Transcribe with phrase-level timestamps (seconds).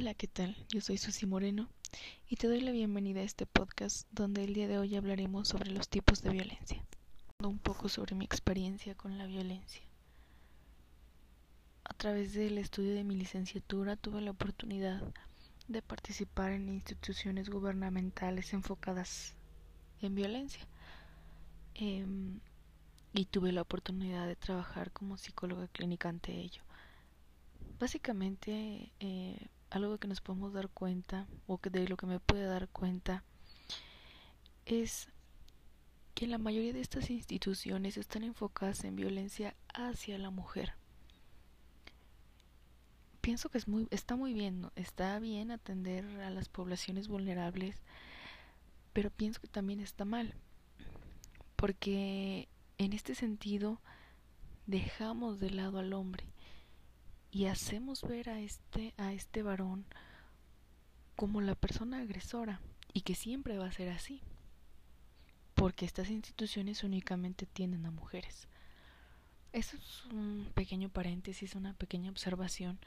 [0.00, 0.54] Hola, ¿qué tal?
[0.68, 1.68] Yo soy Susi Moreno
[2.28, 5.72] y te doy la bienvenida a este podcast donde el día de hoy hablaremos sobre
[5.72, 6.84] los tipos de violencia.
[7.42, 9.82] Un poco sobre mi experiencia con la violencia.
[11.82, 15.02] A través del estudio de mi licenciatura tuve la oportunidad
[15.66, 19.34] de participar en instituciones gubernamentales enfocadas
[20.00, 20.64] en violencia.
[21.74, 22.38] Em,
[23.14, 26.62] y tuve la oportunidad de trabajar como psicóloga clínica ante ello.
[27.80, 32.44] Básicamente, eh, algo que nos podemos dar cuenta, o que de lo que me puede
[32.44, 33.24] dar cuenta,
[34.66, 35.08] es
[36.14, 40.74] que la mayoría de estas instituciones están enfocadas en violencia hacia la mujer.
[43.20, 47.82] Pienso que es muy, está muy bien, está bien atender a las poblaciones vulnerables,
[48.92, 50.34] pero pienso que también está mal,
[51.56, 53.80] porque en este sentido
[54.66, 56.24] dejamos de lado al hombre
[57.30, 59.84] y hacemos ver a este a este varón
[61.16, 62.60] como la persona agresora
[62.92, 64.22] y que siempre va a ser así
[65.54, 68.46] porque estas instituciones únicamente tienen a mujeres.
[69.52, 72.78] Eso es un pequeño paréntesis una pequeña observación.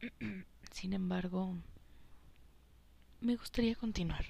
[0.70, 1.56] Sin embargo
[3.20, 4.26] me gustaría continuar.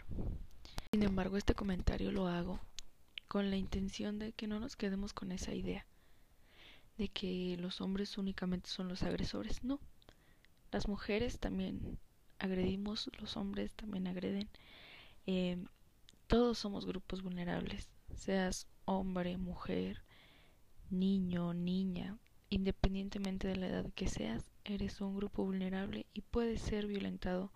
[0.92, 2.60] Sin embargo este comentario lo hago
[3.28, 5.86] con la intención de que no nos quedemos con esa idea
[6.98, 9.64] de que los hombres únicamente son los agresores.
[9.64, 9.80] No,
[10.70, 11.98] las mujeres también
[12.38, 14.48] agredimos, los hombres también agreden.
[15.26, 15.62] Eh,
[16.26, 20.02] todos somos grupos vulnerables, seas hombre, mujer,
[20.90, 22.18] niño, niña,
[22.50, 27.52] independientemente de la edad que seas, eres un grupo vulnerable y puedes ser violentado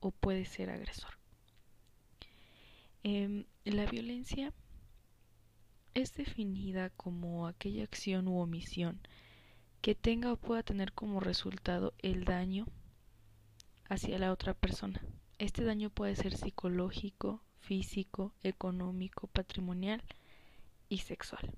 [0.00, 1.18] o puedes ser agresor.
[3.04, 4.52] Eh, la violencia
[5.94, 9.00] es definida como aquella acción u omisión
[9.80, 12.66] que tenga o pueda tener como resultado el daño
[13.88, 15.02] hacia la otra persona.
[15.38, 20.02] Este daño puede ser psicológico, físico, económico, patrimonial
[20.88, 21.52] y sexual.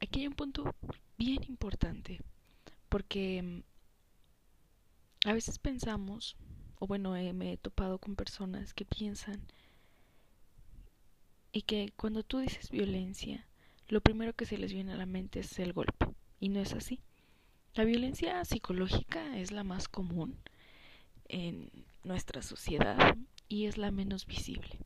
[0.00, 0.74] Aquí hay un punto
[1.16, 2.20] bien importante,
[2.88, 3.62] porque mm,
[5.28, 6.36] a veces pensamos,
[6.78, 9.46] o bueno, me he topado con personas que piensan
[11.52, 13.46] y que cuando tú dices violencia,
[13.88, 16.06] lo primero que se les viene a la mente es el golpe,
[16.38, 17.00] y no es así.
[17.74, 20.38] La violencia psicológica es la más común
[21.28, 21.70] en
[22.02, 23.16] nuestra sociedad
[23.48, 24.78] y es la menos visible.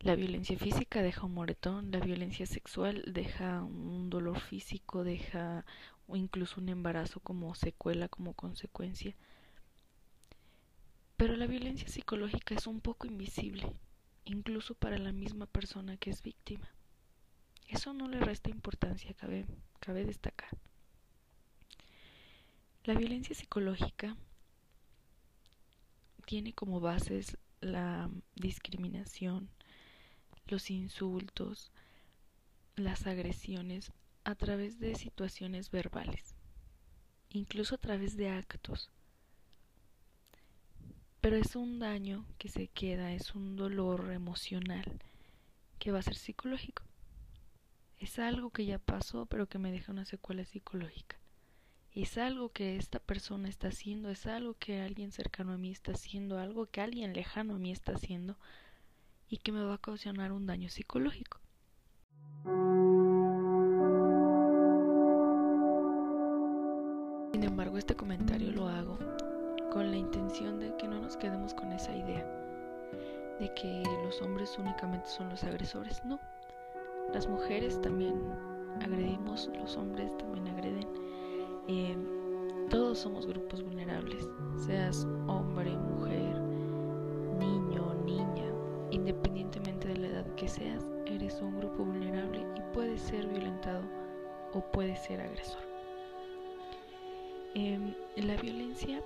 [0.00, 5.64] La violencia física deja un moretón, la violencia sexual deja un dolor físico, deja
[6.14, 9.16] incluso un embarazo como secuela, como consecuencia.
[11.18, 13.72] Pero la violencia psicológica es un poco invisible,
[14.24, 16.70] incluso para la misma persona que es víctima.
[17.66, 19.44] Eso no le resta importancia, cabe,
[20.04, 20.48] destacar.
[22.84, 24.16] La violencia psicológica
[26.24, 29.50] tiene como bases la discriminación,
[30.46, 31.72] los insultos,
[32.76, 33.90] las agresiones
[34.22, 36.36] a través de situaciones verbales,
[37.30, 38.92] incluso a través de actos
[41.28, 44.98] pero es un daño que se queda, es un dolor emocional
[45.78, 46.82] que va a ser psicológico.
[47.98, 51.18] Es algo que ya pasó, pero que me deja una secuela psicológica.
[51.92, 55.92] Es algo que esta persona está haciendo, es algo que alguien cercano a mí está
[55.92, 58.38] haciendo, algo que alguien lejano a mí está haciendo
[59.28, 61.40] y que me va a ocasionar un daño psicológico.
[67.32, 68.98] Sin embargo, este comentario lo hago
[69.72, 72.26] con la intención de que no nos quedemos con esa idea
[73.38, 76.04] de que los hombres únicamente son los agresores.
[76.04, 76.18] No,
[77.12, 78.14] las mujeres también
[78.82, 80.88] agredimos, los hombres también agreden.
[81.68, 81.96] Eh,
[82.70, 84.28] todos somos grupos vulnerables,
[84.66, 86.40] seas hombre, mujer,
[87.38, 88.52] niño, niña,
[88.90, 93.82] independientemente de la edad que seas, eres un grupo vulnerable y puedes ser violentado
[94.52, 95.62] o puedes ser agresor.
[97.54, 99.02] Eh, la violencia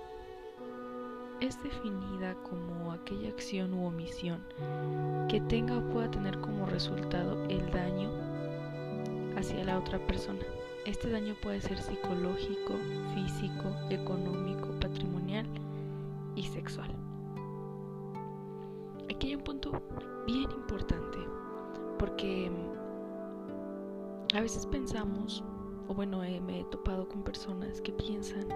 [1.43, 4.41] es definida como aquella acción u omisión
[5.27, 8.09] que tenga o pueda tener como resultado el daño
[9.35, 10.39] hacia la otra persona.
[10.85, 12.75] Este daño puede ser psicológico,
[13.13, 15.45] físico, económico, patrimonial
[16.35, 16.89] y sexual.
[19.13, 19.81] Aquí hay un punto
[20.25, 21.17] bien importante
[21.99, 22.49] porque
[24.33, 25.43] a veces pensamos,
[25.89, 28.47] o bueno, eh, me he topado con personas que piensan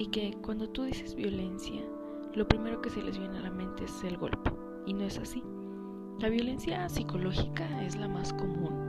[0.00, 1.82] y que cuando tú dices violencia,
[2.32, 4.50] lo primero que se les viene a la mente es el golpe,
[4.86, 5.44] y no es así.
[6.20, 8.88] La violencia psicológica es la más común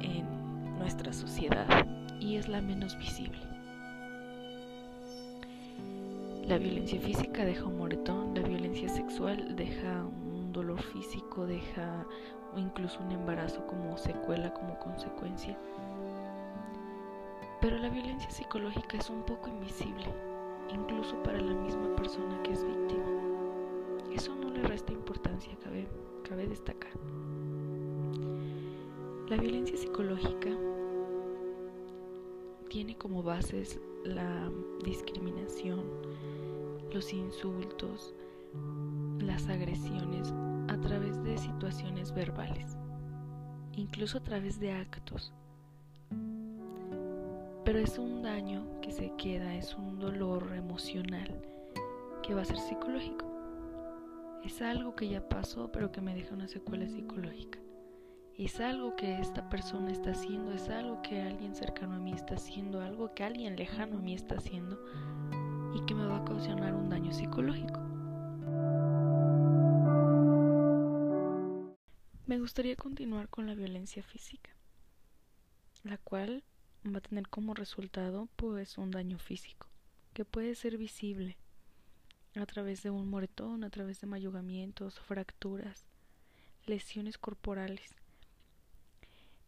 [0.00, 1.86] en nuestra sociedad
[2.18, 3.38] y es la menos visible.
[6.48, 12.04] La violencia física deja un moretón, la violencia sexual deja un dolor físico, deja
[12.56, 15.56] incluso un embarazo como secuela, como consecuencia.
[17.60, 20.06] Pero la violencia psicológica es un poco invisible,
[20.72, 23.04] incluso para la misma persona que es víctima.
[24.12, 25.56] Eso no le resta importancia,
[26.24, 26.92] cabe, destacar.
[29.28, 30.50] La violencia psicológica
[32.68, 34.50] tiene como bases la
[34.84, 35.82] discriminación,
[36.92, 38.14] los insultos,
[39.18, 40.32] las agresiones
[40.68, 42.76] a través de situaciones verbales,
[43.72, 45.32] incluso a través de actos.
[47.66, 51.42] Pero es un daño que se queda, es un dolor emocional
[52.22, 53.26] que va a ser psicológico.
[54.44, 57.58] Es algo que ya pasó pero que me deja una secuela psicológica.
[58.38, 62.36] Es algo que esta persona está haciendo, es algo que alguien cercano a mí está
[62.36, 64.80] haciendo, algo que alguien lejano a mí está haciendo
[65.74, 67.80] y que me va a ocasionar un daño psicológico.
[72.26, 74.52] Me gustaría continuar con la violencia física,
[75.82, 76.44] la cual
[76.94, 79.66] va a tener como resultado pues un daño físico,
[80.12, 81.36] que puede ser visible
[82.34, 85.84] a través de un moretón, a través de mayugamientos, fracturas,
[86.66, 87.94] lesiones corporales.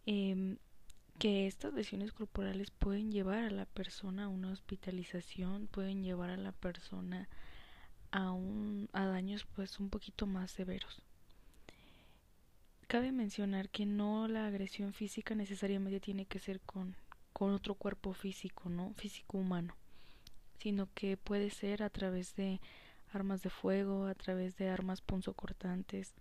[0.07, 0.57] Em,
[1.19, 6.37] que estas lesiones corporales pueden llevar a la persona a una hospitalización, pueden llevar a
[6.37, 7.29] la persona
[8.13, 11.03] a, un, a daños pues un poquito más severos.
[12.87, 16.95] Cabe mencionar que no la agresión física necesariamente tiene que ser con,
[17.33, 18.95] con otro cuerpo físico, ¿no?
[18.95, 19.75] Físico humano,
[20.59, 22.61] sino que puede ser a través de
[23.13, 26.15] armas de fuego, a través de armas punzocortantes,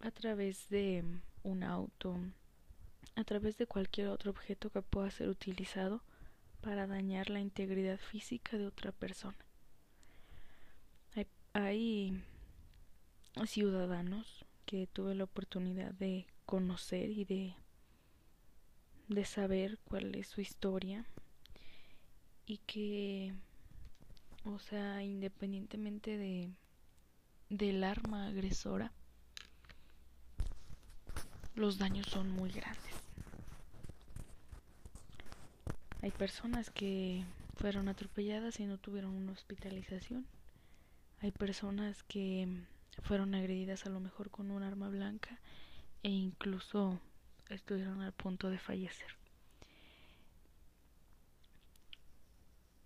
[0.00, 1.04] a través de
[1.42, 2.16] un auto,
[3.16, 6.02] a través de cualquier otro objeto que pueda ser utilizado
[6.60, 9.36] para dañar la integridad física de otra persona.
[11.52, 12.22] Hay,
[13.44, 17.56] ciudadanos que tuve la oportunidad de conocer y de,
[19.10, 21.04] de saber cuál es su historia
[22.46, 23.34] y que,
[24.44, 26.48] o sea, independientemente de
[27.48, 28.92] del arma agresora,
[31.56, 32.94] los daños son muy grandes.
[36.00, 37.24] Hay personas que
[37.56, 40.24] fueron atropelladas y no tuvieron una hospitalización.
[41.18, 42.46] Hay personas que
[43.02, 45.40] fueron agredidas a lo mejor con un arma blanca
[46.04, 47.00] e incluso
[47.54, 49.16] estuvieron al punto de fallecer.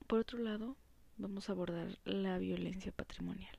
[0.06, 0.76] Por otro lado,
[1.16, 3.56] vamos a abordar la violencia patrimonial.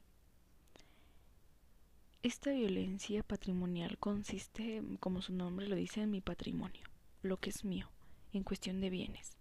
[2.24, 6.84] Esta violencia patrimonial consiste, como su nombre lo dice, en mi patrimonio,
[7.22, 7.90] lo que es mío,
[8.34, 9.38] en cuestión de bienes.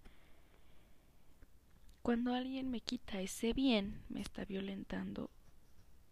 [2.02, 5.30] Cuando alguien me quita ese bien, me está violentando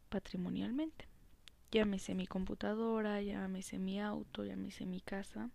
[0.09, 1.12] patrimonialmente.
[1.73, 5.51] Llámese mi computadora, llámese mi auto, llámese mi casa.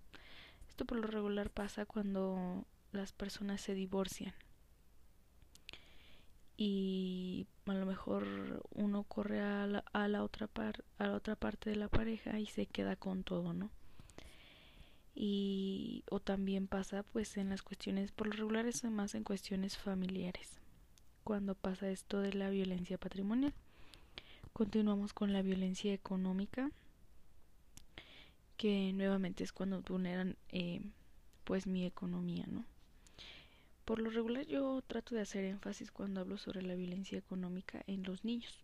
[0.68, 4.34] Esto por lo regular pasa cuando las personas se divorcian.
[6.58, 11.36] Y a lo mejor uno corre a la, a la otra par, a la otra
[11.36, 13.70] parte de la pareja y se queda con todo, ¿no?
[15.20, 19.76] y o también pasa pues en las cuestiones por lo regular es más en cuestiones
[19.76, 20.60] familiares
[21.24, 23.56] cuando pasa esto de la violencia patrimonial
[24.58, 26.72] continuamos con la violencia económica
[28.58, 30.82] que nuevamente es cuando vulneran eh,
[31.44, 32.66] pues mi economía no
[33.86, 38.02] por lo regular yo trato de hacer énfasis cuando hablo sobre la violencia económica en
[38.02, 38.64] los niños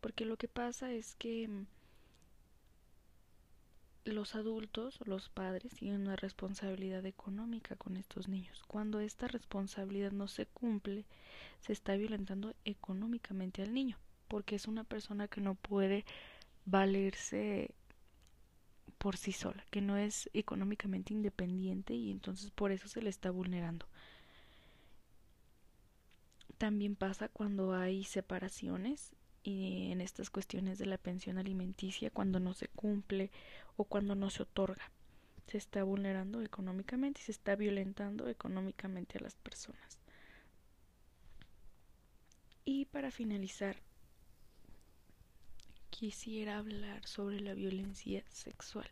[0.00, 1.66] porque lo que pasa es que
[4.06, 8.62] los adultos, los padres, tienen una responsabilidad económica con estos niños.
[8.66, 11.06] Cuando esta responsabilidad no se cumple,
[11.62, 13.96] se está violentando económicamente al niño,
[14.28, 16.04] porque es una persona que no puede
[16.64, 17.74] valerse
[18.98, 23.30] por sí sola, que no es económicamente independiente y entonces por eso se le está
[23.30, 23.86] vulnerando.
[26.58, 32.54] También pasa cuando hay separaciones y en estas cuestiones de la pensión alimenticia cuando no
[32.54, 33.30] se cumple
[33.76, 34.90] o cuando no se otorga.
[35.48, 39.98] Se está vulnerando económicamente y se está violentando económicamente a las personas.
[42.64, 43.76] Y para finalizar,
[45.94, 48.90] quisiera hablar sobre la violencia sexual.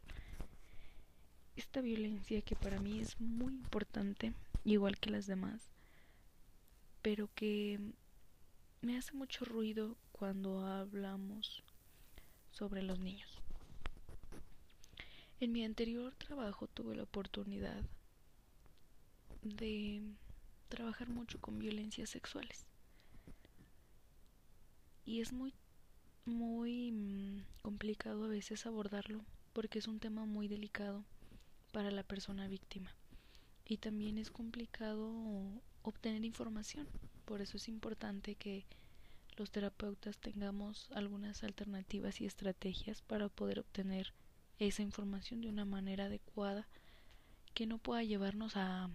[1.57, 5.69] Esta violencia que para mí es muy importante, igual que las demás,
[7.03, 7.81] pero que
[8.83, 11.65] me hace mucho ruido cuando hablamos
[12.53, 13.37] sobre los niños.
[15.41, 17.83] En mi anterior trabajo tuve la oportunidad
[19.43, 20.03] de
[20.69, 22.65] trabajar mucho con violencias sexuales.
[25.05, 25.53] Y es muy,
[26.25, 31.05] muy mm, complicado a veces abordarlo porque es un tema muy delicado
[31.73, 32.95] para la persona víctima.
[33.65, 35.11] Y también es complicado
[35.83, 36.87] obtener información.
[37.25, 38.65] Por eso es importante que
[39.37, 44.13] los terapeutas tengamos algunas alternativas y estrategias para poder obtener
[44.59, 46.69] esa información de una manera adecuada
[47.55, 48.91] que no pueda llevarnos a,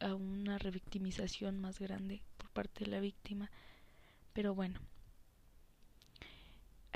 [0.00, 3.50] a una revictimización más grande por parte de la víctima.
[4.32, 4.80] Pero bueno,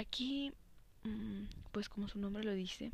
[0.00, 0.52] aquí,
[1.04, 2.92] mm, pues como su nombre lo dice,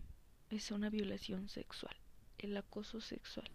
[0.50, 1.96] es una violación sexual,
[2.38, 3.50] el acoso sexual.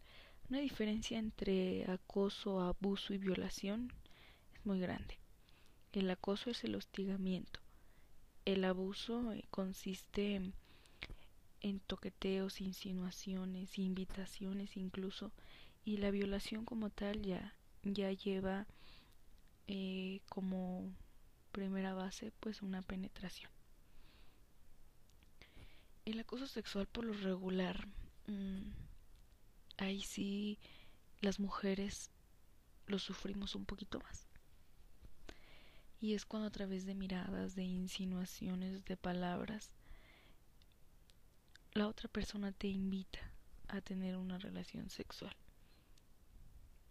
[0.50, 3.93] Una diferencia entre acoso, abuso y violación
[4.53, 5.17] es muy grande.
[5.93, 7.60] El acoso es el hostigamiento.
[8.46, 10.41] El abuso eh, consiste
[11.62, 15.31] en, toqueteos, insinuaciones, invitaciones incluso,
[15.86, 18.67] y la violación como tal ya, ya lleva
[19.67, 20.91] eh, como
[21.51, 23.51] primera base pues una penetración.
[26.05, 27.88] El acoso sexual por lo regular,
[28.27, 28.72] mmm,
[29.77, 30.60] ahí sí
[31.22, 32.10] las mujeres
[32.88, 34.27] lo sufrimos un poquito más.
[36.00, 39.72] Y es cuando a través de miradas, de insinuaciones, de palabras,
[41.74, 43.20] la otra persona te invita
[43.67, 45.36] a tener una relación sexual.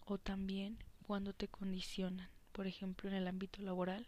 [0.07, 4.07] O también cuando te condicionan, por ejemplo en el ámbito laboral,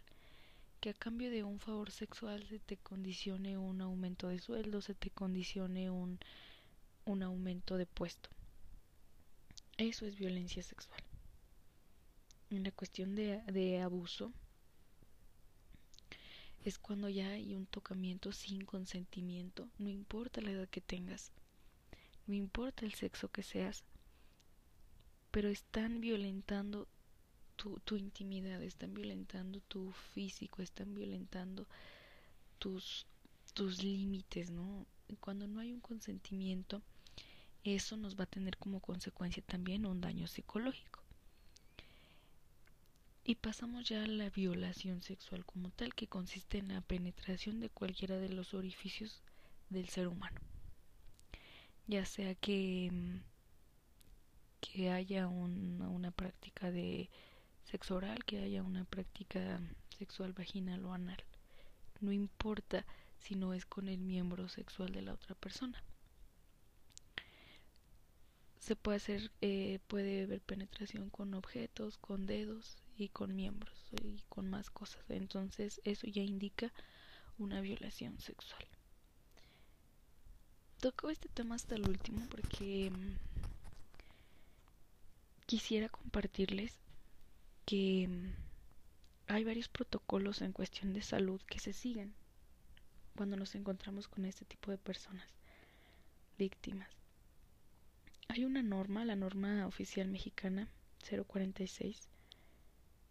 [0.83, 4.93] que a cambio de un favor sexual se te condicione un aumento de sueldo, se
[4.93, 6.19] te condicione un,
[7.05, 8.29] un aumento de puesto.
[9.77, 10.99] Eso es violencia sexual.
[12.49, 14.33] En la cuestión de, de abuso,
[16.65, 21.31] es cuando ya hay un tocamiento sin consentimiento, no importa la edad que tengas,
[22.27, 23.85] no importa el sexo que seas,
[25.31, 26.89] pero están violentando
[27.55, 31.67] tu, tu intimidad, están violentando tu físico, están violentando
[32.59, 33.05] tus,
[33.53, 34.85] tus límites, ¿no?
[35.19, 36.81] Cuando no hay un consentimiento,
[37.63, 41.01] eso nos va a tener como consecuencia también un daño psicológico.
[43.25, 47.69] Y pasamos ya a la violación sexual como tal, que consiste en la penetración de
[47.69, 49.21] cualquiera de los orificios
[49.69, 50.41] del ser humano.
[51.87, 53.17] Ya sea que, mm,
[54.59, 57.09] que haya una práctica de
[57.63, 59.59] sexo oral, que haya una práctica
[59.97, 61.23] sexual vaginal o anal.
[62.01, 62.85] No importa
[63.19, 65.81] si no es con el miembro sexual de la otra persona.
[68.59, 74.21] Se puede hacer, eh, puede haber penetración con objetos, con dedos, y con miembros y
[74.29, 75.03] con más cosas.
[75.09, 76.71] Entonces eso ya indica
[77.37, 78.65] una violación sexual.
[80.79, 83.15] Toco este tema hasta el último porque mm,
[85.45, 86.77] quisiera compartirles
[87.65, 88.33] que mm,
[89.27, 92.13] hay varios protocolos en cuestión de salud que se siguen
[93.15, 95.27] cuando nos encontramos con este tipo de personas
[96.37, 96.89] víctimas.
[98.27, 100.67] Hay una norma, la norma oficial mexicana
[101.27, 102.09] 046,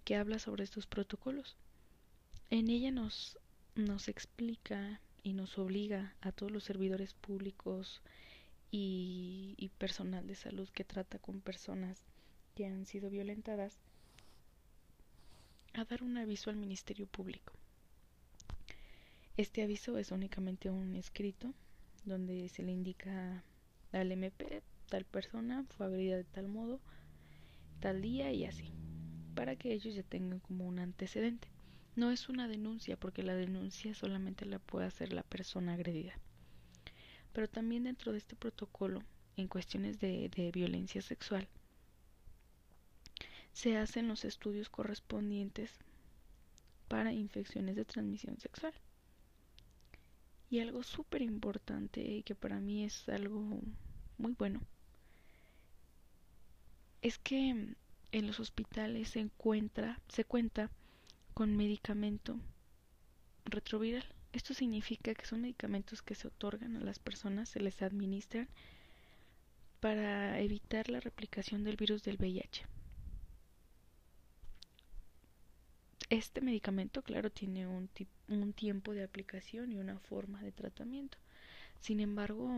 [0.05, 1.57] que habla sobre estos protocolos.
[2.51, 3.39] En ella nos,
[3.75, 8.03] nos explica y nos obliga a todos los servidores públicos
[8.71, 12.03] y, y personal de salud que trata con personas
[12.57, 13.79] que han sido violentadas
[15.75, 17.53] a dar un aviso al Ministerio Público.
[19.37, 21.55] Este aviso es únicamente un escrito
[22.05, 23.43] donde se le indica
[23.93, 26.81] al MP tal persona fue agredida de tal modo,
[27.81, 28.73] tal día y así
[29.35, 31.49] para que ellos ya tengan como un antecedente.
[31.97, 36.15] No es una denuncia porque la denuncia solamente la puede hacer la persona agredida.
[37.33, 39.03] Pero también dentro de este protocolo,
[39.37, 41.49] en cuestiones de, de violencia sexual,
[43.53, 45.71] se hacen los estudios correspondientes
[46.89, 48.75] para infecciones de transmisión sexual.
[50.51, 53.61] Y algo súper importante y que para mí es algo
[54.19, 54.61] muy bueno
[57.03, 57.75] es que
[58.13, 60.71] en los hospitales se encuentra, se cuenta
[61.35, 62.39] con medicamento
[63.45, 64.05] retroviral.
[64.33, 68.49] Esto significa que son medicamentos que se otorgan a las personas, se les administran
[69.81, 72.65] para evitar la replicación del virus del VIH.
[76.13, 77.91] Este medicamento, claro, tiene un,
[78.29, 81.19] un tiempo de aplicación y una forma de tratamiento.
[81.81, 82.51] Sin embargo,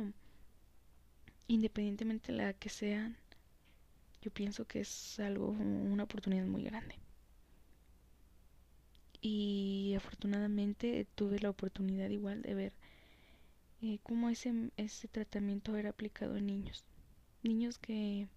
[1.49, 3.16] independientemente de la que sean,
[4.23, 6.96] yo pienso que es algo, una oportunidad muy grande.
[9.20, 12.73] Y afortunadamente tuve la oportunidad igual de ver
[13.82, 16.84] eh, cómo ese, ese tratamiento era aplicado en niños.
[17.42, 18.28] Niños que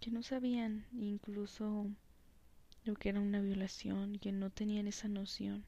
[0.00, 1.86] que no sabían incluso
[2.86, 5.64] lo que era una violación, que no tenían esa noción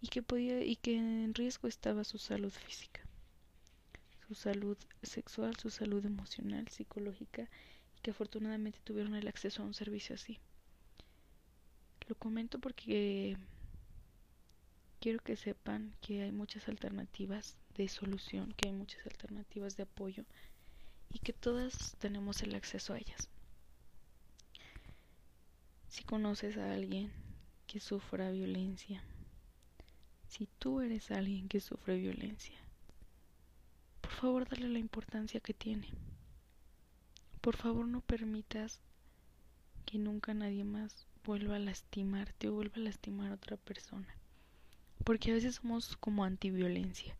[0.00, 3.00] y que podía y que en riesgo estaba su salud física,
[4.26, 7.48] su salud sexual, su salud emocional, psicológica
[7.96, 10.40] y que afortunadamente tuvieron el acceso a un servicio así.
[12.08, 13.36] Lo comento porque
[15.00, 20.24] quiero que sepan que hay muchas alternativas de solución, que hay muchas alternativas de apoyo
[21.12, 23.28] y que todas tenemos el acceso a ellas.
[25.92, 27.12] Si conoces a alguien
[27.66, 29.02] que sufra violencia,
[30.26, 32.56] si tú eres alguien que sufre violencia,
[34.00, 35.86] por favor dale la importancia que tiene.
[37.42, 38.80] Por favor no permitas
[39.84, 44.16] que nunca nadie más vuelva a lastimarte o vuelva a lastimar a otra persona.
[45.04, 47.18] Porque a veces somos como antiviolencia,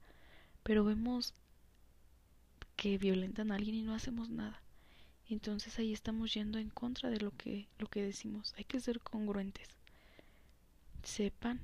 [0.62, 1.34] pero vemos
[2.76, 4.62] que violentan a alguien y no hacemos nada.
[5.28, 8.54] Entonces ahí estamos yendo en contra de lo que, lo que decimos.
[8.56, 9.68] Hay que ser congruentes.
[11.02, 11.60] Sepan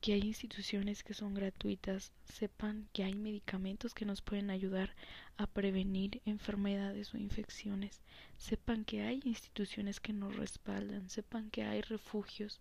[0.00, 4.94] que hay instituciones que son gratuitas, sepan que hay medicamentos que nos pueden ayudar
[5.36, 8.00] a prevenir enfermedades o infecciones,
[8.38, 12.60] sepan que hay instituciones que nos respaldan, sepan que hay refugios,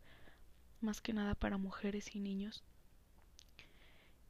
[0.81, 2.61] más que nada para mujeres y niños,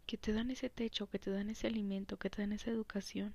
[0.06, 3.34] que te dan ese techo, que te dan ese alimento, que te dan esa educación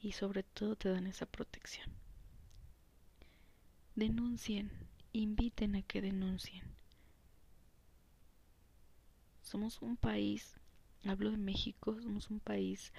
[0.00, 1.88] y sobre todo te dan esa protección.
[3.94, 4.70] Denuncien,
[5.12, 6.70] inviten a que denuncien
[9.50, 10.54] somos un país,
[11.04, 12.92] hablo de México, somos un país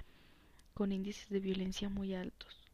[0.73, 2.69] con índices de violencia muy altos.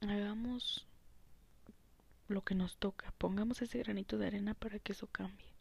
[0.00, 0.86] Hagamos
[2.28, 5.52] lo que nos toca, pongamos ese granito de arena para que eso cambie.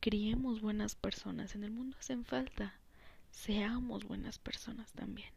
[0.00, 2.79] Criemos buenas personas, en el mundo hacen falta,
[3.30, 5.30] seamos buenas personas también.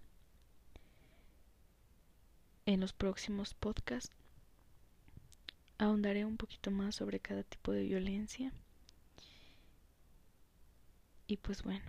[2.66, 4.16] En los próximos podcasts
[5.78, 8.54] ahondaré un poquito más sobre cada tipo de violencia
[11.28, 11.86] y pues bueno,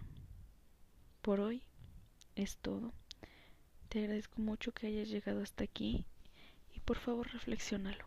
[1.22, 1.62] por hoy
[2.34, 2.92] es todo.
[3.88, 6.04] Te agradezco mucho que hayas llegado hasta aquí
[6.74, 8.04] y por favor reflexiónalo.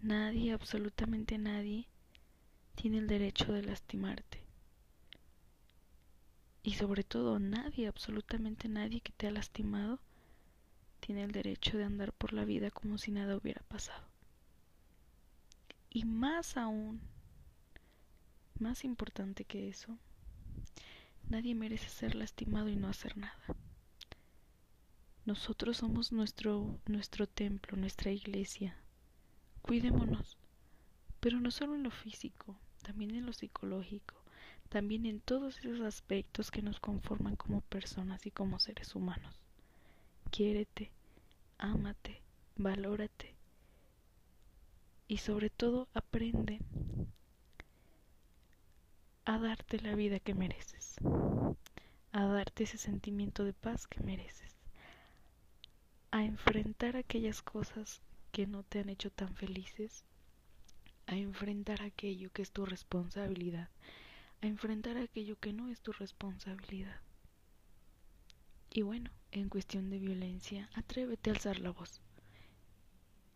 [0.00, 1.88] Nadie, absolutamente nadie,
[2.74, 4.43] tiene el derecho de lastimarte.
[6.64, 10.00] Y sobre todo nadie, absolutamente nadie que te ha lastimado,
[10.98, 14.02] tiene el derecho de andar por la vida como si nada hubiera pasado.
[15.90, 17.02] Y más aún,
[18.58, 19.98] más importante que eso,
[21.28, 23.44] nadie merece ser lastimado y no hacer nada.
[25.26, 28.74] Nosotros somos nuestro, nuestro templo, nuestra iglesia.
[29.60, 30.38] Cuidémonos,
[31.20, 34.23] pero no solo en lo físico, también en lo psicológico,
[34.68, 39.34] también en todos esos aspectos que nos conforman como personas y como seres humanos.
[40.30, 40.90] Quiérete,
[41.58, 42.20] ámate,
[42.56, 43.34] valórate
[45.08, 46.60] y sobre todo aprende
[49.24, 50.96] a darte la vida que mereces,
[52.12, 54.54] a darte ese sentimiento de paz que mereces,
[56.10, 60.04] a enfrentar aquellas cosas que no te han hecho tan felices,
[61.06, 63.68] a enfrentar aquello que es tu responsabilidad,
[64.44, 67.00] a enfrentar aquello que no es tu responsabilidad.
[68.70, 72.02] Y bueno, en cuestión de violencia, atrévete a alzar la voz,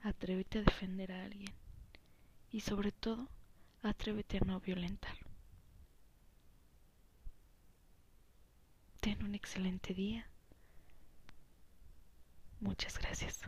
[0.02, 1.54] atrévete a defender a alguien
[2.50, 3.28] y sobre todo,
[3.82, 5.16] atrévete a no violentar.
[9.00, 10.28] Ten un excelente día.
[12.60, 13.40] Muchas gracias.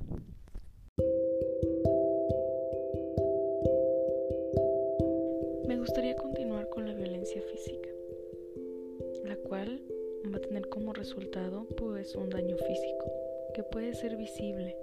[11.00, 13.10] Resultado pues un daño físico
[13.54, 14.76] que puede ser visible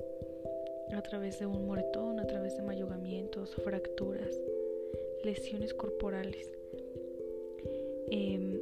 [0.91, 4.36] a través de un moretón, a través de mayugamientos, fracturas,
[5.23, 6.51] lesiones corporales.
[8.10, 8.60] Eh,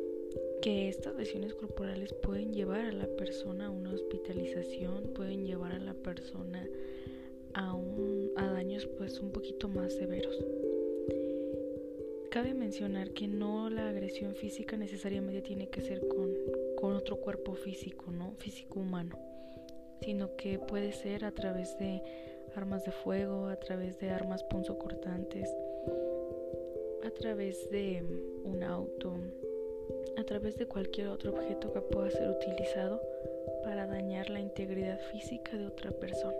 [0.62, 5.80] que estas lesiones corporales pueden llevar a la persona a una hospitalización, pueden llevar a
[5.80, 6.68] la persona
[7.54, 7.74] a,
[8.36, 10.44] a daños pues un poquito más severos.
[12.32, 16.34] Cabe mencionar que no la agresión física necesariamente tiene que ser con,
[16.86, 18.36] con otro cuerpo físico, ¿no?
[18.38, 19.18] Físico humano,
[20.02, 22.04] sino que puede ser a través de
[22.56, 25.50] armas de fuego, a través de armas punzocortantes,
[27.04, 28.04] a través de
[28.44, 29.16] un auto,
[30.16, 33.02] a través de cualquier otro objeto que pueda ser utilizado
[33.64, 36.38] para dañar la integridad física de otra persona.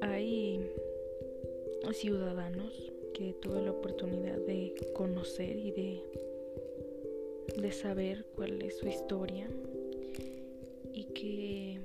[0.00, 0.72] Hay,
[1.92, 6.02] ciudadanos que tuve la oportunidad de conocer y de,
[7.56, 9.46] de saber cuál es su historia
[10.92, 11.80] y que,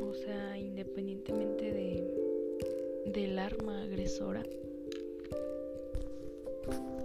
[0.00, 4.42] o sea, independientemente de, del arma agresora,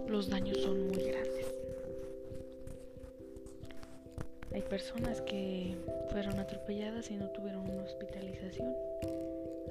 [0.08, 1.46] los daños son muy grandes.
[4.52, 5.74] Hay personas que
[6.10, 8.74] fueron atropelladas y no tuvieron una hospitalización.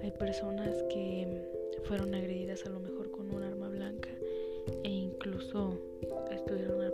[0.03, 1.41] Hay personas que
[1.85, 4.09] fueron agredidas a lo mejor con un arma blanca
[4.83, 5.79] e incluso
[6.31, 6.84] estuvieron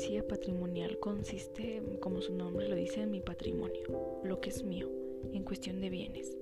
[0.00, 3.82] Violencia patrimonial consiste, como su nombre lo dice, en mi patrimonio,
[4.24, 4.88] lo que es mío,
[5.30, 6.38] en cuestión de bienes.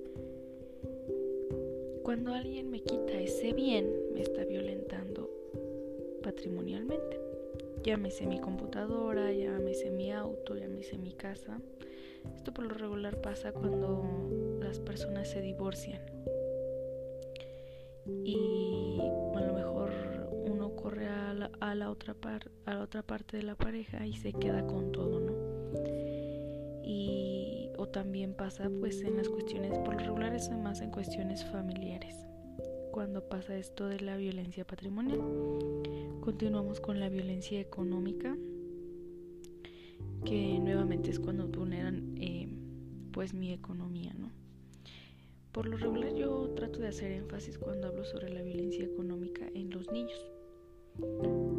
[2.01, 5.29] Cuando alguien me quita ese bien, me está violentando
[6.23, 7.19] patrimonialmente.
[7.83, 11.59] Llámese mi computadora, llámese mi auto, llámese mi casa.
[12.37, 14.05] Esto por lo regular pasa cuando
[14.61, 15.99] las personas se divorcian.
[18.23, 18.68] Y
[21.59, 22.15] a la, otra,
[22.65, 25.33] a la otra parte de la pareja y se queda con todo, ¿no?
[26.83, 31.45] Y o también pasa pues en las cuestiones, por lo regular eso más en cuestiones
[31.45, 32.15] familiares,
[32.91, 35.21] cuando pasa esto de la violencia patrimonial.
[36.21, 38.35] Continuamos con la violencia económica,
[40.25, 42.49] que nuevamente es cuando vulneran eh,
[43.11, 44.31] pues mi economía, ¿no?
[45.51, 49.69] Por lo regular yo trato de hacer énfasis cuando hablo sobre la violencia económica en
[49.71, 50.31] los niños,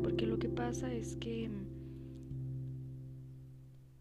[0.02, 1.50] porque lo que pasa es que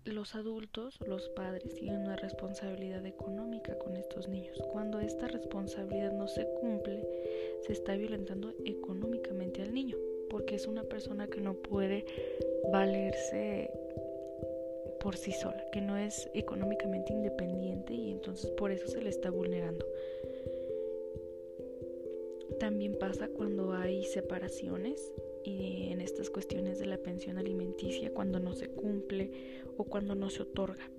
[0.05, 4.61] los adultos, los padres, tienen una responsabilidad económica con estos niños.
[4.71, 7.07] Cuando esta responsabilidad no se cumple,
[7.61, 9.97] se está violentando económicamente al niño,
[10.29, 12.05] porque es una persona que no puede
[12.71, 13.69] valerse
[14.99, 19.29] por sí sola, que no es económicamente independiente y entonces por eso se le está
[19.29, 19.85] vulnerando.
[22.59, 28.53] También pasa cuando hay separaciones y en estas cuestiones de la pensión alimenticia cuando no
[28.53, 29.31] se cumple
[29.77, 30.89] o cuando no se otorga.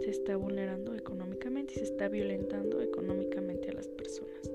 [0.00, 4.50] Se está vulnerando económicamente y se está violentando económicamente a las personas.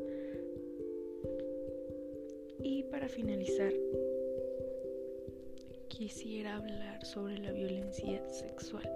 [2.64, 3.74] Y para finalizar,
[5.88, 8.90] quisiera hablar sobre la violencia sexual.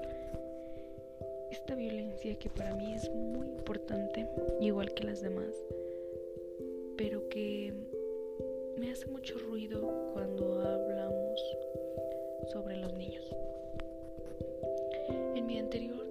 [1.52, 4.28] Esta violencia que para mí es muy importante,
[4.60, 5.54] igual que las demás,
[6.98, 7.74] pero que
[8.82, 9.80] me hace mucho ruido
[10.12, 11.39] cuando hablamos
[12.52, 13.24] sobre los niños.
[15.36, 16.11] En mi anterior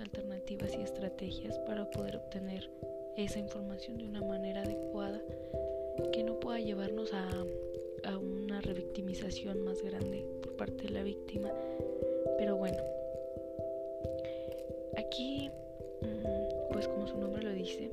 [0.00, 2.70] alternativas y estrategias para poder obtener
[3.16, 5.20] esa información de una manera adecuada
[6.12, 7.28] que no pueda llevarnos a,
[8.04, 11.52] a una revictimización más grande por parte de la víctima.
[12.38, 12.78] Pero bueno,
[14.96, 15.50] aquí,
[16.02, 17.90] mm, pues como su nombre lo dice,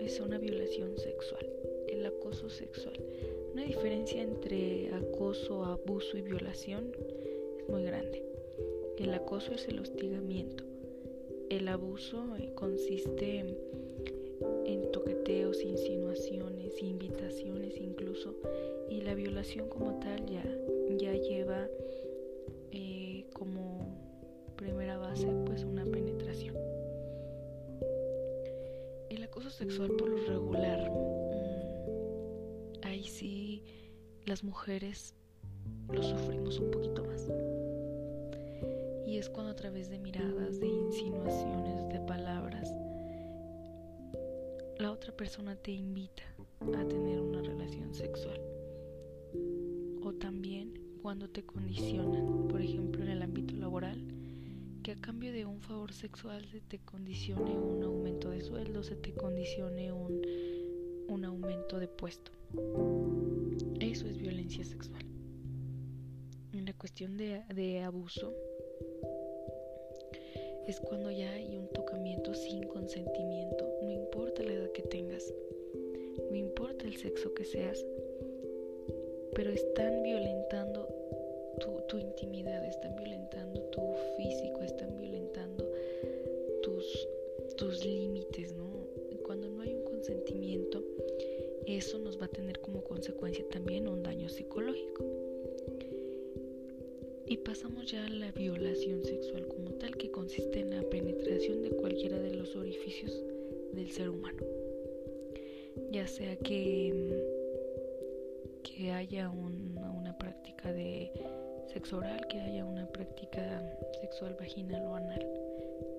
[0.00, 1.46] es una violación sexual,
[1.88, 2.98] el acoso sexual.
[3.52, 6.92] Una diferencia entre acoso, abuso y violación
[7.58, 8.24] es muy grande.
[8.98, 10.64] El acoso es el hostigamiento.
[11.50, 18.36] El abuso eh, consiste en, toqueteos, insinuaciones, invitaciones incluso.
[18.88, 20.44] Y la violación como tal ya,
[20.96, 21.66] ya lleva
[22.70, 23.98] eh, como
[24.54, 26.56] primera base pues una penetración.
[29.08, 33.64] El acoso sexual por lo regular, mm, ahí sí
[34.24, 35.16] las mujeres
[35.92, 37.28] lo sufrimos un poquito más.
[39.10, 42.72] Y es cuando a través de miradas, de insinuaciones, de palabras,
[44.78, 46.22] la otra persona te invita
[46.60, 48.40] a tener una relación sexual.
[50.04, 54.00] O también cuando te condicionan, por ejemplo en el ámbito laboral,
[54.84, 58.94] que a cambio de un favor sexual se te condicione un aumento de sueldo, se
[58.94, 60.22] te condicione un,
[61.08, 62.30] un aumento de puesto.
[63.80, 65.04] Eso es violencia sexual.
[66.52, 68.32] En la cuestión de, de abuso,
[70.70, 75.34] es cuando ya hay un tocamiento sin consentimiento, no importa la edad que tengas,
[76.30, 77.84] no importa el sexo que seas,
[79.34, 80.88] pero están violentando
[81.88, 83.80] tu, intimidad, están violentando tu
[84.16, 85.68] físico, están violentando
[86.62, 87.08] tus,
[87.56, 88.86] tus límites, ¿no?
[89.24, 90.84] cuando no hay un consentimiento,
[91.66, 95.04] eso nos va a tener como consecuencia también un daño psicológico.
[97.30, 101.70] Y pasamos ya a la violación sexual como tal, que consiste en la penetración de
[101.70, 103.22] cualquiera de los orificios
[103.72, 104.42] del ser humano.
[105.92, 106.92] Ya sea que,
[108.64, 111.12] que haya una práctica de
[111.72, 113.62] sexo oral, que haya una práctica
[114.00, 115.24] sexual vaginal o anal.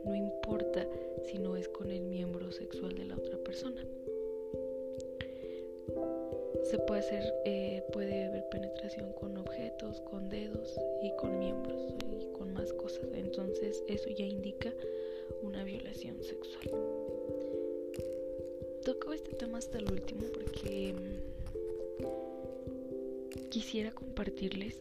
[0.03, 0.85] No importa
[1.23, 3.81] si no es con el miembro sexual de la otra persona.
[6.71, 12.31] Se puede hacer, eh, puede haber penetración con objetos, con dedos y con miembros y
[12.31, 13.03] con más cosas.
[13.13, 14.71] Entonces eso ya indica
[15.43, 16.69] una violación sexual.
[18.85, 21.17] Toco este tema hasta el último porque mm,
[23.49, 24.77] quisiera compartirles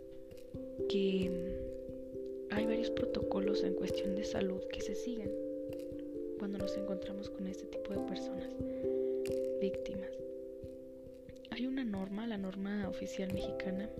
[0.88, 5.32] que mm, hay varios protocolos en cuestión de salud que se siguen
[6.38, 8.48] cuando nos encontramos con este tipo de personas
[9.60, 10.10] víctimas.
[11.60, 13.90] Hay una norma, la norma oficial mexicana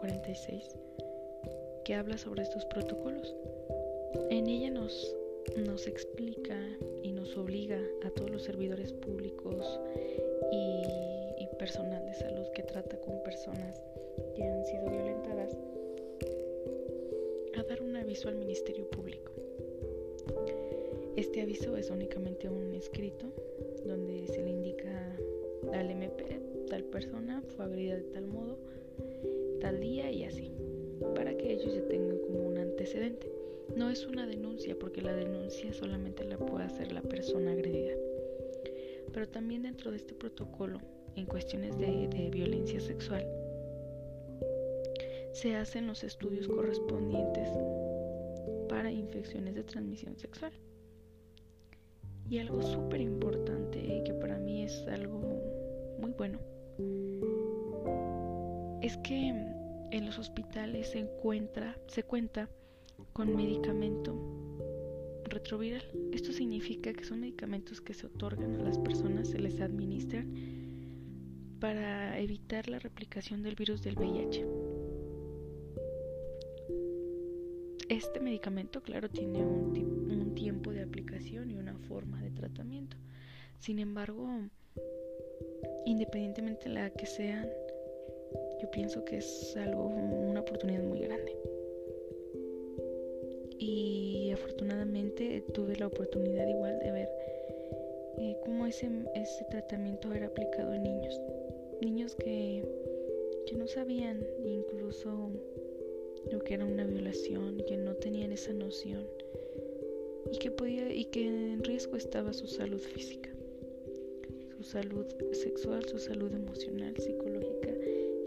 [0.00, 0.76] 046,
[1.84, 3.32] que habla sobre estos protocolos.
[4.28, 5.14] En ella nos,
[5.56, 6.58] nos explica
[7.04, 9.78] y nos obliga a todos los servidores públicos
[10.50, 13.80] y, y personal de salud que trata con personas
[14.34, 15.56] que han sido violentadas
[17.56, 19.30] a dar un aviso al Ministerio Público.
[21.14, 23.26] Este aviso es únicamente un escrito
[23.84, 25.16] donde se le indica
[25.72, 28.58] al MP tal persona fue agredida de tal modo,
[29.60, 30.52] tal día y así,
[31.14, 33.32] para que ellos ya tengan como un antecedente.
[33.74, 37.94] No es una denuncia porque la denuncia solamente la puede hacer la persona agredida.
[39.12, 40.78] Pero también dentro de este protocolo,
[41.14, 43.26] en cuestiones de, de violencia sexual,
[45.32, 47.48] se hacen los estudios correspondientes
[48.68, 50.52] para infecciones de transmisión sexual.
[52.28, 55.20] Y algo súper importante que para mí es algo
[55.98, 56.38] muy bueno
[58.86, 59.28] es que
[59.90, 62.48] en los hospitales se encuentra, se cuenta
[63.12, 64.14] con medicamento
[65.24, 65.82] retroviral.
[66.12, 70.32] Esto significa que son medicamentos que se otorgan a las personas, se les administran
[71.60, 74.46] para evitar la replicación del virus del VIH.
[77.88, 79.94] Este medicamento, claro, tiene un,
[80.34, 82.98] tiempo de aplicación y una forma de tratamiento.
[83.58, 84.28] Sin embargo,
[85.86, 87.48] independientemente de la que sean,
[88.60, 91.36] yo pienso que es algo, una oportunidad muy grande.
[93.58, 97.08] Y afortunadamente tuve la oportunidad igual de ver
[98.18, 101.20] eh, cómo ese, ese tratamiento era aplicado en niños.
[101.80, 102.66] Niños que,
[103.46, 105.30] que no sabían incluso
[106.30, 109.06] lo que era una violación, que no tenían esa noción
[110.32, 113.30] y que podía y que en riesgo estaba su salud física,
[114.56, 117.45] su salud sexual, su salud emocional, psicológica,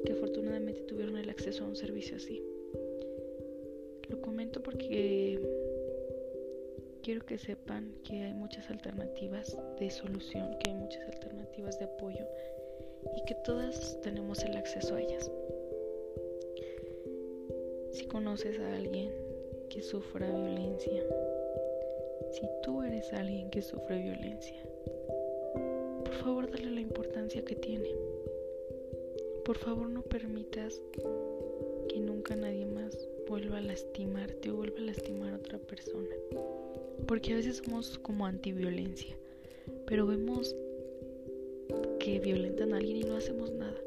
[0.06, 2.42] que afortunadamente tuvieron el acceso a un servicio así.
[4.10, 5.40] Lo comento porque
[7.04, 12.26] quiero que sepan que hay muchas alternativas de solución, que hay muchas alternativas de apoyo
[13.16, 15.32] y que todas tenemos el acceso a ellas.
[17.92, 19.12] Si conoces a alguien
[19.70, 21.04] que sufra violencia,
[22.32, 24.62] si tú eres alguien que sufre violencia,
[26.04, 28.09] por favor dale la importancia que tiene.
[29.50, 30.80] Por favor no permitas
[31.90, 32.96] que nunca nadie más
[33.28, 36.16] vuelva a lastimarte o vuelva a lastimar a otra persona.
[37.08, 39.18] Porque a veces somos como antiviolencia,
[39.88, 40.56] pero vemos
[42.00, 43.82] que violentan a alguien y no hacemos nada.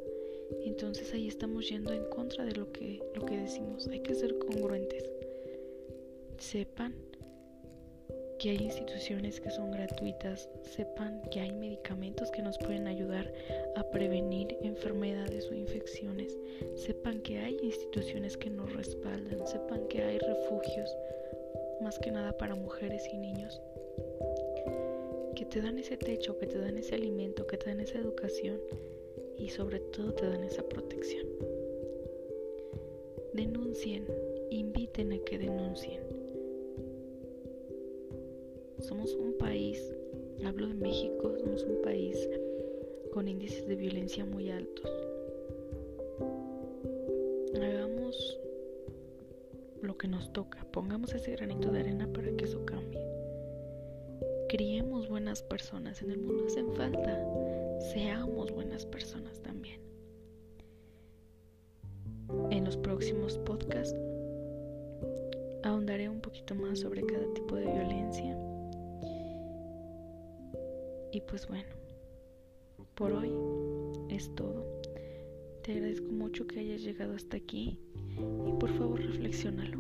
[0.65, 3.87] Entonces ahí estamos yendo en contra de lo que, lo que decimos.
[3.87, 5.05] Hay que ser congruentes.
[6.39, 6.93] Sepan
[8.43, 13.33] que hay instituciones que son gratuitas, sepan que hay medicamentos que nos pueden ayudar
[13.77, 16.37] a prevenir enfermedades o infecciones,
[16.75, 20.93] sepan que hay instituciones que nos respaldan, sepan que hay refugios,
[21.83, 23.63] más que nada para mujeres y niños,
[25.37, 28.61] que te dan ese techo, que te dan ese alimento, que te dan esa educación
[29.39, 31.29] y sobre todo te dan esa protección.
[33.35, 34.05] Denuncien,
[34.51, 36.22] inviten a que denuncien.
[38.83, 39.81] Somos un país,
[40.45, 42.29] hablo de México, somos un país
[43.13, 44.91] con índices de violencia muy altos.
[47.55, 48.39] Hagamos
[49.83, 53.01] lo que nos toca, pongamos ese granito de arena para que eso cambie.
[54.49, 57.25] Criemos buenas personas, en el mundo hacen falta
[57.93, 59.81] seamos buenas personas también.
[62.51, 63.97] En los próximos podcasts
[65.63, 68.52] ahondaré un poquito más sobre cada tipo de violencia.
[71.13, 71.69] Y pues bueno,
[72.95, 73.31] por hoy
[74.09, 74.65] es todo.
[75.63, 77.79] Te agradezco mucho que hayas llegado hasta aquí
[78.19, 79.79] Y por favor reflexiónalo.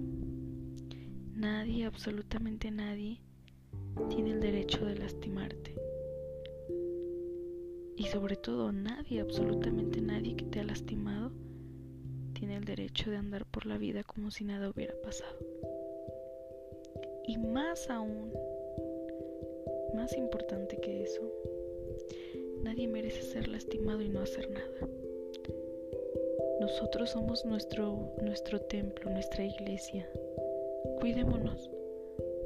[1.34, 3.20] Nadie, absolutamente nadie,
[4.10, 5.74] tiene el derecho de lastimarte.
[7.96, 11.32] Y sobre todo nadie, absolutamente nadie que te ha lastimado,
[12.34, 15.38] tiene el derecho de andar por la vida como si nada hubiera pasado.
[17.26, 18.30] Y más aún,
[19.94, 21.22] más importante que eso,
[22.62, 24.88] nadie merece ser lastimado y no hacer nada.
[26.60, 30.08] Nosotros somos nuestro, nuestro templo, nuestra iglesia.
[31.00, 31.70] Cuidémonos,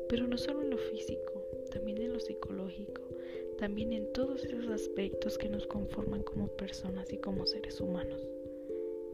[0.09, 3.03] pero no solo en lo físico, también en lo psicológico,
[3.59, 8.27] también en todos esos aspectos que nos conforman como personas y como seres humanos.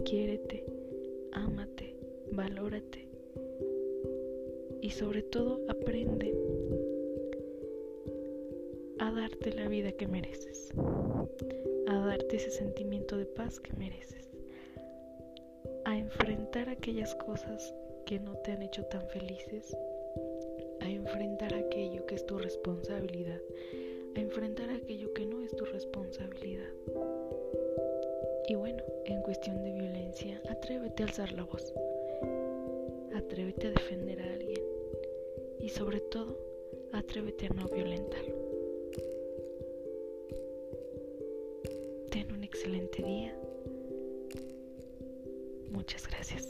[0.05, 0.65] Quiérete,
[1.33, 1.97] ámate,
[2.31, 3.09] valórate
[4.81, 6.35] y sobre todo aprende
[9.13, 10.71] a darte la vida que mereces,
[11.87, 14.31] a darte ese sentimiento de paz que mereces,
[15.85, 17.75] a enfrentar aquellas cosas
[18.07, 19.77] que no te han hecho tan felices,
[20.81, 23.41] a enfrentar aquello que es tu responsabilidad,
[24.17, 26.71] a enfrentar aquello que no es tu responsabilidad.
[28.49, 31.75] Y bueno, en cuestión de violencia, atrévete a alzar la voz.
[33.15, 34.63] Atrévete a defender a alguien.
[35.61, 36.39] Y sobre todo,
[36.93, 38.42] atrévete a no violentarlo.
[42.63, 43.35] Excelente día.
[45.73, 46.49] Muchas gracias.